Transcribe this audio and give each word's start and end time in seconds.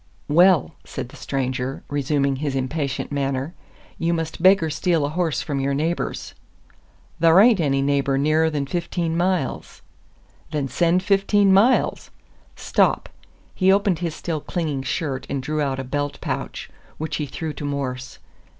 "Well," 0.27 0.73
said 0.83 1.09
the 1.09 1.15
stranger, 1.15 1.83
resuming 1.87 2.37
his 2.37 2.55
impatient 2.55 3.11
manner, 3.11 3.53
"you 3.99 4.15
must 4.15 4.41
beg 4.41 4.63
or 4.63 4.71
steal 4.71 5.05
a 5.05 5.09
horse 5.09 5.43
from 5.43 5.59
your 5.59 5.75
neighbors." 5.75 6.33
"Thar 7.19 7.39
ain't 7.39 7.59
any 7.59 7.83
neighbor 7.83 8.17
nearer 8.17 8.49
than 8.49 8.65
fifteen 8.65 9.15
miles." 9.15 9.83
"Then 10.49 10.67
send 10.67 11.03
fifteen 11.03 11.53
miles! 11.53 12.09
Stop." 12.55 13.09
He 13.53 13.71
opened 13.71 13.99
his 13.99 14.15
still 14.15 14.41
clinging 14.41 14.81
shirt 14.81 15.27
and 15.29 15.43
drew 15.43 15.61
out 15.61 15.77
a 15.77 15.83
belt 15.83 16.19
pouch, 16.19 16.71
which 16.97 17.17
he 17.17 17.27
threw 17.27 17.53
to 17.53 17.63
Morse. 17.63 18.17